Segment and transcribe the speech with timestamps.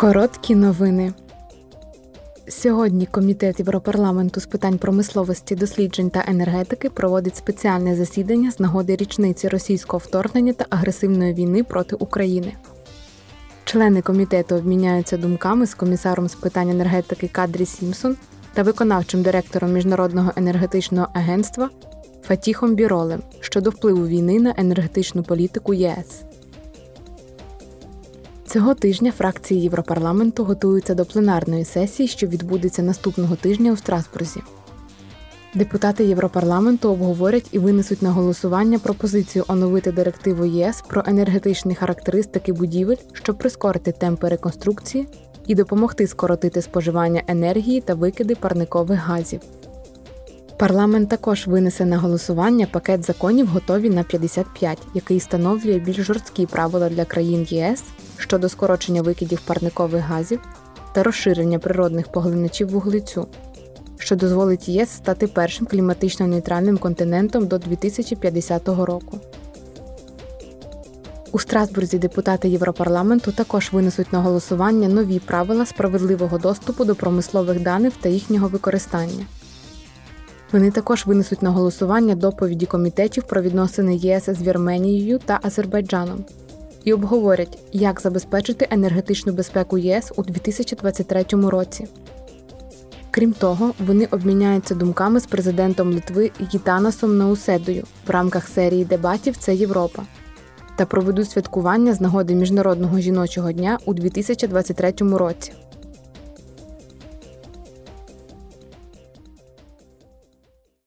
[0.00, 1.12] Короткі новини.
[2.48, 9.48] Сьогодні Комітет Європарламенту з питань промисловості, досліджень та енергетики проводить спеціальне засідання з нагоди річниці
[9.48, 12.52] російського вторгнення та агресивної війни проти України.
[13.64, 18.16] Члени комітету обміняються думками з комісаром з питань енергетики Кадрі Сімсон
[18.54, 21.70] та виконавчим директором Міжнародного енергетичного агентства
[22.22, 26.29] Фатіхом Біролем щодо впливу війни на енергетичну політику ЄС.
[28.52, 34.40] Цього тижня фракції Європарламенту готуються до пленарної сесії, що відбудеться наступного тижня у Страсбурзі.
[35.54, 42.96] Депутати Європарламенту обговорять і винесуть на голосування пропозицію оновити директиву ЄС про енергетичні характеристики будівель,
[43.12, 45.08] щоб прискорити темпи реконструкції
[45.46, 49.40] і допомогти скоротити споживання енергії та викиди парникових газів.
[50.60, 56.88] Парламент також винесе на голосування пакет законів готові на 55, який встановлює більш жорсткі правила
[56.88, 57.84] для країн ЄС
[58.16, 60.40] щодо скорочення викидів парникових газів
[60.94, 63.26] та розширення природних поглиначів вуглецю,
[63.98, 69.18] що дозволить ЄС стати першим кліматично нейтральним континентом до 2050 року.
[71.32, 77.92] У Страсбурзі депутати Європарламенту також винесуть на голосування нові правила справедливого доступу до промислових даних
[78.00, 79.26] та їхнього використання.
[80.52, 86.24] Вони також винесуть на голосування доповіді комітетів про відносини ЄС з Вірменією та Азербайджаном
[86.84, 91.86] і обговорять, як забезпечити енергетичну безпеку ЄС у 2023 році.
[93.10, 99.54] Крім того, вони обміняються думками з президентом Литви Гітанасом Науседою в рамках серії дебатів Це
[99.54, 100.02] Європа
[100.76, 105.52] та проведуть святкування з нагоди Міжнародного жіночого дня у 2023 році.